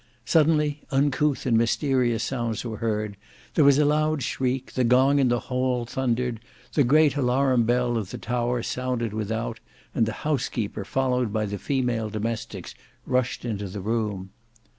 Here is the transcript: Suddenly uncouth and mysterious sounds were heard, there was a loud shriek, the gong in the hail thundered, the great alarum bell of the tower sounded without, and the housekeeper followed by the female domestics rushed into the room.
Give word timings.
Suddenly 0.25 0.81
uncouth 0.89 1.45
and 1.45 1.55
mysterious 1.55 2.23
sounds 2.23 2.65
were 2.65 2.77
heard, 2.77 3.17
there 3.53 3.63
was 3.63 3.77
a 3.77 3.85
loud 3.85 4.23
shriek, 4.23 4.71
the 4.73 4.83
gong 4.83 5.19
in 5.19 5.27
the 5.27 5.39
hail 5.39 5.85
thundered, 5.85 6.39
the 6.73 6.83
great 6.83 7.15
alarum 7.15 7.65
bell 7.65 7.97
of 7.99 8.09
the 8.09 8.17
tower 8.17 8.63
sounded 8.63 9.13
without, 9.13 9.59
and 9.93 10.07
the 10.07 10.13
housekeeper 10.25 10.83
followed 10.85 11.31
by 11.31 11.45
the 11.45 11.59
female 11.59 12.09
domestics 12.09 12.73
rushed 13.05 13.45
into 13.45 13.67
the 13.67 13.79
room. 13.79 14.31